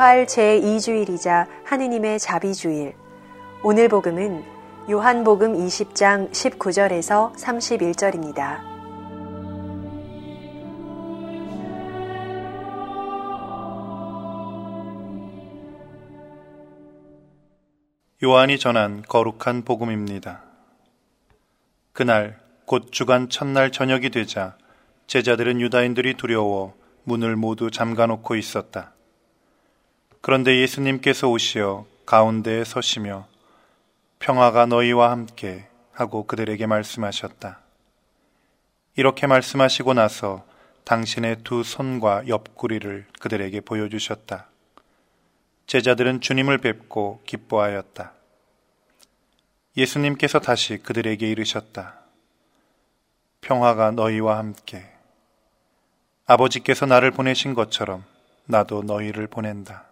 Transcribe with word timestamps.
부활 0.00 0.24
제2주일이자 0.24 1.46
하느님의 1.62 2.18
자비주일. 2.18 2.94
오늘 3.62 3.90
복음은 3.90 4.42
요한복음 4.88 5.52
20장 5.58 6.30
19절에서 6.30 7.34
31절입니다. 7.36 8.60
요한이 18.22 18.58
전한 18.58 19.02
거룩한 19.06 19.64
복음입니다. 19.66 20.44
그날 21.92 22.40
곧 22.64 22.90
주간 22.90 23.28
첫날 23.28 23.70
저녁이 23.70 24.08
되자 24.08 24.56
제자들은 25.08 25.60
유다인들이 25.60 26.14
두려워 26.14 26.72
문을 27.04 27.36
모두 27.36 27.70
잠가 27.70 28.06
놓고 28.06 28.36
있었다. 28.36 28.94
그런데 30.22 30.60
예수님께서 30.60 31.28
오시어 31.28 31.86
가운데에 32.04 32.64
서시며 32.64 33.26
평화가 34.18 34.66
너희와 34.66 35.10
함께 35.10 35.66
하고 35.92 36.26
그들에게 36.26 36.66
말씀하셨다. 36.66 37.60
이렇게 38.96 39.26
말씀하시고 39.26 39.94
나서 39.94 40.44
당신의 40.84 41.38
두 41.44 41.62
손과 41.62 42.28
옆구리를 42.28 43.06
그들에게 43.18 43.60
보여주셨다. 43.60 44.48
제자들은 45.66 46.20
주님을 46.20 46.58
뵙고 46.58 47.22
기뻐하였다. 47.24 48.12
예수님께서 49.76 50.40
다시 50.40 50.78
그들에게 50.78 51.30
이르셨다. 51.30 51.94
평화가 53.40 53.92
너희와 53.92 54.36
함께. 54.36 54.84
아버지께서 56.26 56.84
나를 56.86 57.10
보내신 57.10 57.54
것처럼 57.54 58.04
나도 58.44 58.82
너희를 58.82 59.28
보낸다. 59.28 59.89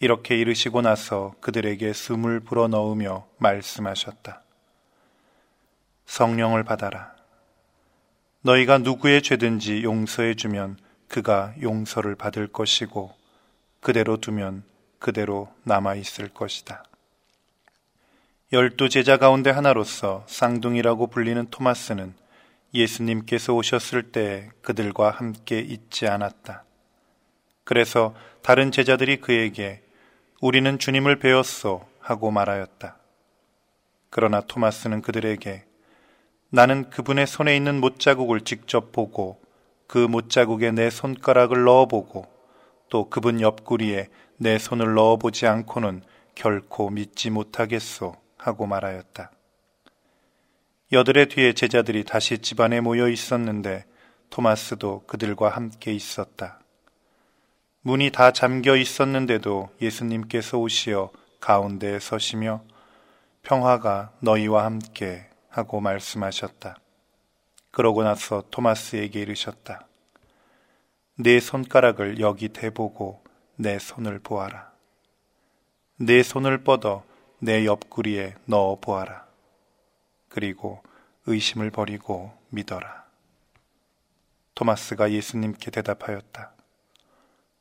이렇게 0.00 0.36
이르시고 0.36 0.82
나서 0.82 1.34
그들에게 1.40 1.92
숨을 1.92 2.40
불어 2.40 2.68
넣으며 2.68 3.26
말씀하셨다. 3.38 4.42
성령을 6.06 6.62
받아라. 6.62 7.14
너희가 8.42 8.78
누구의 8.78 9.22
죄든지 9.22 9.82
용서해 9.82 10.34
주면 10.34 10.78
그가 11.08 11.52
용서를 11.60 12.14
받을 12.14 12.46
것이고 12.46 13.12
그대로 13.80 14.18
두면 14.18 14.62
그대로 15.00 15.52
남아 15.64 15.96
있을 15.96 16.28
것이다. 16.28 16.84
열두 18.52 18.88
제자 18.88 19.16
가운데 19.16 19.50
하나로서 19.50 20.24
쌍둥이라고 20.28 21.08
불리는 21.08 21.48
토마스는 21.50 22.14
예수님께서 22.72 23.52
오셨을 23.52 24.12
때 24.12 24.50
그들과 24.62 25.10
함께 25.10 25.58
있지 25.58 26.06
않았다. 26.06 26.64
그래서 27.64 28.14
다른 28.42 28.70
제자들이 28.70 29.20
그에게 29.20 29.82
우리는 30.40 30.78
주님을 30.78 31.18
배웠소 31.18 31.84
하고 31.98 32.30
말하였다. 32.30 32.96
그러나 34.08 34.40
토마스는 34.40 35.02
그들에게 35.02 35.64
나는 36.50 36.90
그분의 36.90 37.26
손에 37.26 37.56
있는 37.56 37.80
못자국을 37.80 38.42
직접 38.42 38.92
보고 38.92 39.40
그 39.88 39.98
못자국에 39.98 40.70
내 40.70 40.90
손가락을 40.90 41.64
넣어보고 41.64 42.26
또 42.88 43.10
그분 43.10 43.40
옆구리에 43.40 44.08
내 44.36 44.58
손을 44.58 44.94
넣어보지 44.94 45.48
않고는 45.48 46.02
결코 46.36 46.88
믿지 46.88 47.30
못하겠소 47.30 48.14
하고 48.36 48.66
말하였다. 48.66 49.32
여들의 50.92 51.28
뒤에 51.30 51.52
제자들이 51.52 52.04
다시 52.04 52.38
집안에 52.38 52.80
모여 52.80 53.08
있었는데 53.08 53.86
토마스도 54.30 55.02
그들과 55.08 55.48
함께 55.48 55.92
있었다. 55.92 56.60
문이 57.88 58.10
다 58.10 58.32
잠겨 58.32 58.76
있었는데도 58.76 59.70
예수님께서 59.80 60.58
오시어 60.58 61.10
가운데에 61.40 61.98
서시며 62.00 62.62
평화가 63.40 64.12
너희와 64.20 64.66
함께 64.66 65.26
하고 65.48 65.80
말씀하셨다. 65.80 66.76
그러고 67.70 68.02
나서 68.02 68.44
토마스에게 68.50 69.20
이르셨다. 69.20 69.88
내 71.14 71.40
손가락을 71.40 72.20
여기 72.20 72.50
대보고 72.50 73.24
내 73.56 73.78
손을 73.78 74.18
보아라. 74.18 74.70
내 75.96 76.22
손을 76.22 76.64
뻗어 76.64 77.04
내 77.38 77.64
옆구리에 77.64 78.34
넣어 78.44 78.76
보아라. 78.82 79.24
그리고 80.28 80.82
의심을 81.24 81.70
버리고 81.70 82.34
믿어라. 82.50 83.06
토마스가 84.54 85.10
예수님께 85.10 85.70
대답하였다. 85.70 86.57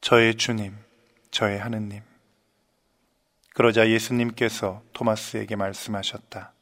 저의 0.02 0.36
주님, 0.36 0.76
저의 1.32 1.60
하느님. 1.60 2.02
그러자 3.54 3.90
예수님께서 3.90 4.82
토마스에게 4.94 5.56
말씀하셨다. 5.56 6.54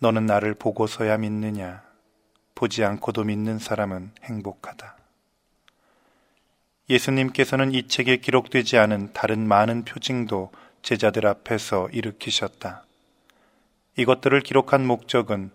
너는 0.00 0.26
나를 0.26 0.54
보고서야 0.54 1.16
믿느냐? 1.18 1.82
보지 2.54 2.84
않고도 2.84 3.24
믿는 3.24 3.58
사람은 3.58 4.10
행복하다. 4.24 4.96
예수님께서는 6.90 7.72
이 7.72 7.86
책에 7.86 8.16
기록되지 8.16 8.78
않은 8.78 9.12
다른 9.12 9.46
많은 9.46 9.84
표징도 9.84 10.50
제자들 10.82 11.26
앞에서 11.26 11.88
일으키셨다. 11.90 12.84
이것들을 13.96 14.40
기록한 14.40 14.86
목적은 14.86 15.50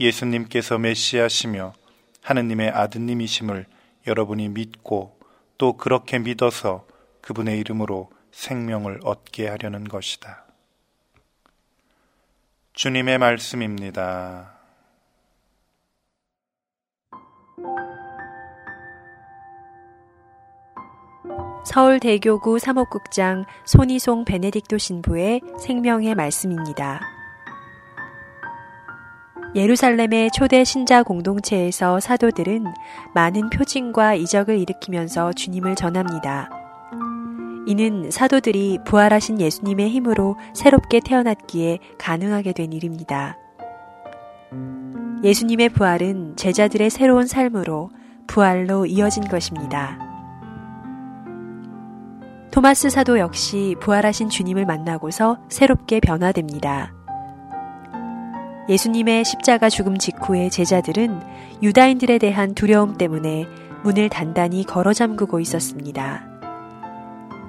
예수님께서 0.00 0.78
메시아시며 0.78 1.74
하느님의 2.22 2.70
아드님이심을 2.70 3.66
여러분이 4.06 4.48
믿고 4.48 5.15
또 5.58 5.76
그렇게 5.76 6.18
믿어서 6.18 6.86
그분의 7.20 7.58
이름으로 7.60 8.10
생명을 8.30 9.00
얻게 9.04 9.48
하려는 9.48 9.84
것이다. 9.84 10.44
주님의 12.74 13.18
말씀입니다. 13.18 14.52
서울대교구 21.64 22.58
사목국장 22.58 23.44
손희송 23.64 24.24
베네딕토 24.24 24.78
신부의 24.78 25.40
생명의 25.58 26.14
말씀입니다. 26.14 27.15
예루살렘의 29.54 30.30
초대 30.32 30.64
신자 30.64 31.02
공동체에서 31.02 32.00
사도들은 32.00 32.64
많은 33.14 33.50
표징과 33.50 34.14
이적을 34.14 34.58
일으키면서 34.58 35.32
주님을 35.32 35.74
전합니다. 35.76 36.50
이는 37.66 38.10
사도들이 38.10 38.78
부활하신 38.84 39.40
예수님의 39.40 39.90
힘으로 39.90 40.36
새롭게 40.54 41.00
태어났기에 41.04 41.78
가능하게 41.98 42.52
된 42.52 42.72
일입니다. 42.72 43.36
예수님의 45.24 45.70
부활은 45.70 46.36
제자들의 46.36 46.90
새로운 46.90 47.26
삶으로 47.26 47.90
부활로 48.26 48.86
이어진 48.86 49.24
것입니다. 49.24 49.98
토마스 52.52 52.88
사도 52.88 53.18
역시 53.18 53.74
부활하신 53.80 54.28
주님을 54.30 54.64
만나고서 54.64 55.38
새롭게 55.48 56.00
변화됩니다. 56.00 56.95
예수님의 58.68 59.24
십자가 59.24 59.68
죽음 59.68 59.96
직후에 59.96 60.48
제자들은 60.48 61.20
유다인들에 61.62 62.18
대한 62.18 62.54
두려움 62.54 62.96
때문에 62.96 63.46
문을 63.84 64.08
단단히 64.08 64.64
걸어 64.64 64.92
잠그고 64.92 65.38
있었습니다. 65.40 66.26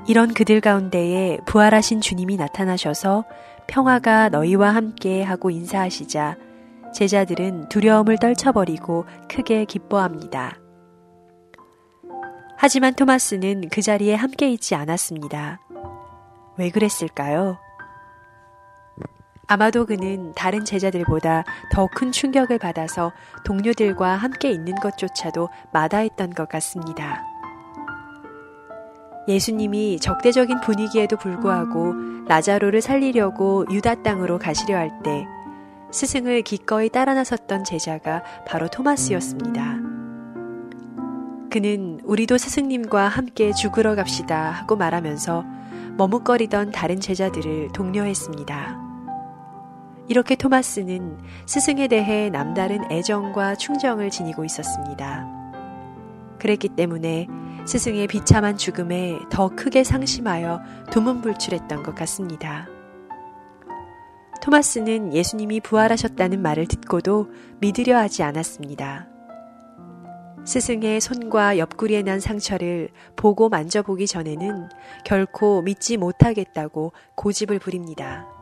이런 0.07 0.33
그들 0.33 0.61
가운데에 0.61 1.39
부활하신 1.45 2.01
주님이 2.01 2.37
나타나셔서 2.37 3.25
평화가 3.67 4.29
너희와 4.29 4.73
함께 4.73 5.23
하고 5.23 5.49
인사하시자 5.49 6.37
제자들은 6.93 7.69
두려움을 7.69 8.17
떨쳐버리고 8.17 9.05
크게 9.27 9.65
기뻐합니다. 9.65 10.57
하지만 12.57 12.93
토마스는 12.93 13.69
그 13.69 13.81
자리에 13.81 14.15
함께 14.15 14.49
있지 14.49 14.75
않았습니다. 14.75 15.59
왜 16.57 16.69
그랬을까요? 16.69 17.57
아마도 19.47 19.85
그는 19.85 20.33
다른 20.35 20.65
제자들보다 20.65 21.43
더 21.71 21.87
큰 21.87 22.11
충격을 22.11 22.59
받아서 22.59 23.11
동료들과 23.45 24.15
함께 24.15 24.51
있는 24.51 24.75
것조차도 24.75 25.49
마다했던 25.71 26.33
것 26.33 26.49
같습니다. 26.49 27.23
예수님이 29.27 29.99
적대적인 29.99 30.61
분위기에도 30.61 31.17
불구하고 31.17 31.93
라자로를 32.27 32.81
살리려고 32.81 33.65
유다 33.71 34.03
땅으로 34.03 34.37
가시려 34.39 34.77
할 34.77 34.91
때 35.03 35.25
스승을 35.91 36.41
기꺼이 36.41 36.89
따라 36.89 37.13
나섰던 37.13 37.63
제자가 37.63 38.21
바로 38.45 38.67
토마스였습니다. 38.67 39.77
그는 41.49 42.01
우리도 42.03 42.37
스승님과 42.37 43.07
함께 43.07 43.53
죽으러 43.53 43.95
갑시다 43.95 44.51
하고 44.51 44.75
말하면서 44.75 45.45
머뭇거리던 45.97 46.71
다른 46.71 46.99
제자들을 46.99 47.69
독려했습니다. 47.73 48.86
이렇게 50.09 50.35
토마스는 50.35 51.17
스승에 51.45 51.87
대해 51.87 52.29
남다른 52.29 52.89
애정과 52.91 53.55
충정을 53.55 54.09
지니고 54.09 54.45
있었습니다. 54.45 55.27
그랬기 56.39 56.69
때문에 56.69 57.27
스승의 57.65 58.07
비참한 58.07 58.57
죽음에 58.57 59.19
더 59.29 59.49
크게 59.49 59.83
상심하여 59.83 60.61
두문불출했던 60.91 61.83
것 61.83 61.93
같습니다. 61.95 62.67
토마스는 64.41 65.13
예수님이 65.13 65.59
부활하셨다는 65.59 66.41
말을 66.41 66.67
듣고도 66.67 67.29
믿으려 67.59 67.97
하지 67.97 68.23
않았습니다. 68.23 69.09
스승의 70.45 71.01
손과 71.01 71.57
옆구리에 71.57 72.03
난 72.03 72.21
상처를 72.21 72.87
보고 73.17 73.49
만져보기 73.49 74.07
전에는 74.07 74.69
결코 75.03 75.61
믿지 75.61 75.97
못하겠다고 75.97 76.93
고집을 77.15 77.59
부립니다. 77.59 78.36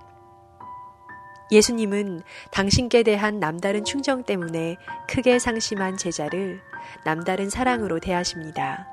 예수님은 1.52 2.22
당신께 2.52 3.04
대한 3.04 3.40
남다른 3.40 3.84
충정 3.84 4.24
때문에 4.24 4.78
크게 5.08 5.40
상심한 5.40 5.98
제자를 5.98 6.60
남다른 7.04 7.50
사랑으로 7.50 8.00
대하십니다. 8.00 8.88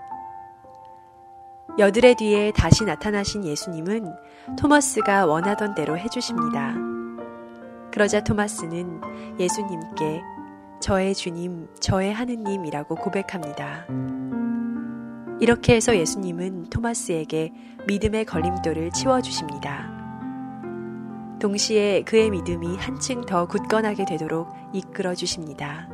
여드레 1.79 2.15
뒤에 2.15 2.53
다시 2.55 2.85
나타나신 2.85 3.47
예수님은 3.47 4.13
토마스가 4.59 5.25
원하던 5.25 5.75
대로 5.75 5.97
해주십니다. 5.97 6.75
그러자 7.91 8.23
토마스는 8.23 9.01
예수님께 9.39 10.21
저의 10.81 11.15
주님, 11.15 11.69
저의 11.81 12.13
하느님이라고 12.13 12.97
고백합니다. 12.97 13.87
이렇게 15.41 15.77
해서 15.77 15.97
예수님은 15.97 16.71
토마스에게 16.71 17.53
믿음의 17.87 18.27
걸림돌을 18.27 18.91
치워주십니다. 18.91 20.02
동시에 21.43 22.03
그의 22.03 22.31
믿음이 22.31 22.77
한층 22.77 23.23
더 23.23 23.47
굳건하게 23.47 24.05
되도록 24.05 24.49
이끌어 24.73 25.13
주십니다. 25.17 25.89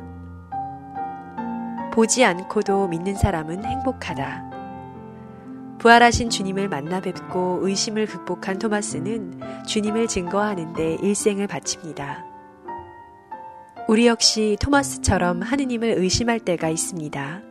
보지 1.91 2.23
않고도 2.23 2.87
믿는 2.87 3.15
사람은 3.15 3.65
행복하다. 3.65 4.47
부활하신 5.79 6.29
주님을 6.29 6.69
만나 6.69 7.01
뵙고 7.01 7.61
의심을 7.63 8.05
극복한 8.05 8.59
토마스는 8.59 9.39
주님을 9.65 10.07
증거하는데 10.07 10.97
일생을 11.01 11.47
바칩니다. 11.47 12.25
우리 13.87 14.05
역시 14.05 14.55
토마스처럼 14.61 15.41
하느님을 15.41 15.95
의심할 15.97 16.41
때가 16.41 16.69
있습니다. 16.69 17.41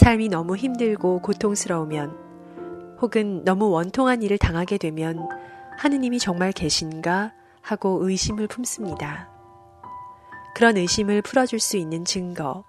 삶이 0.00 0.30
너무 0.30 0.56
힘들고 0.56 1.20
고통스러우면 1.20 2.96
혹은 3.02 3.44
너무 3.44 3.68
원통한 3.68 4.22
일을 4.22 4.38
당하게 4.38 4.78
되면 4.78 5.28
하느님이 5.78 6.18
정말 6.18 6.52
계신가 6.52 7.32
하고 7.60 7.98
의심을 8.02 8.46
품습니다. 8.46 9.28
그런 10.54 10.76
의심을 10.76 11.22
풀어줄 11.22 11.60
수 11.60 11.76
있는 11.76 12.04
증거, 12.04 12.64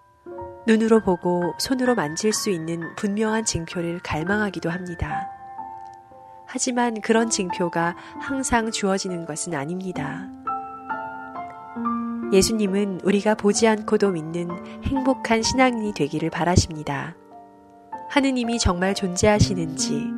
눈으로 0.65 1.01
보고 1.01 1.53
손으로 1.57 1.95
만질 1.95 2.31
수 2.31 2.49
있는 2.49 2.95
분명한 2.95 3.45
징표를 3.45 3.99
갈망하기도 3.99 4.69
합니다. 4.69 5.27
하지만 6.45 7.01
그런 7.01 7.29
징표가 7.29 7.95
항상 8.19 8.71
주어지는 8.71 9.25
것은 9.25 9.55
아닙니다. 9.55 10.29
예수님은 12.31 13.01
우리가 13.03 13.35
보지 13.35 13.67
않고도 13.67 14.11
믿는 14.11 14.83
행복한 14.85 15.43
신앙인이 15.43 15.93
되기를 15.93 16.29
바라십니다. 16.29 17.15
하느님이 18.09 18.59
정말 18.59 18.93
존재하시는지, 18.93 20.12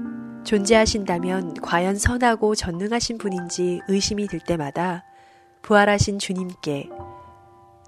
존재하신다면 0.45 1.55
과연 1.55 1.97
선하고 1.97 2.55
전능하신 2.55 3.17
분인지 3.17 3.81
의심이 3.87 4.27
들 4.27 4.39
때마다 4.39 5.03
부활하신 5.63 6.19
주님께 6.19 6.89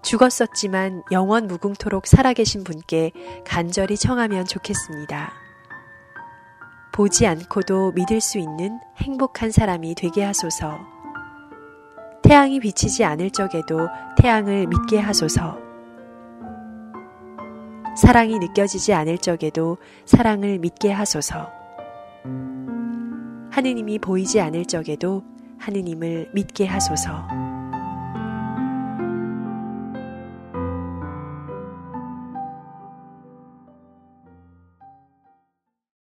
죽었었지만 0.02 1.04
영원 1.12 1.48
무궁토록 1.48 2.08
살아계신 2.08 2.64
분께 2.64 3.12
간절히 3.46 3.96
청하면 3.96 4.46
좋겠습니다. 4.46 5.34
보지 6.94 7.28
않고도 7.28 7.92
믿을 7.92 8.22
수 8.22 8.40
있는 8.40 8.80
행복한 8.98 9.52
사람이 9.52 9.94
되게 9.96 10.24
하소서. 10.24 10.80
태양이 12.24 12.60
비치지 12.60 13.04
않을 13.04 13.30
적에도 13.32 13.88
태양을 14.18 14.68
믿게 14.68 14.98
하소서. 15.00 15.60
사랑이 17.96 18.40
느껴지지 18.40 18.94
않을 18.94 19.18
적에도 19.20 19.78
사랑을 20.06 20.58
믿게 20.58 20.92
하소서. 20.92 21.57
하느님이 23.58 23.98
보이지 23.98 24.40
않을 24.40 24.66
적에도 24.66 25.24
하느님을 25.58 26.30
믿게 26.32 26.68
하소서. 26.68 27.47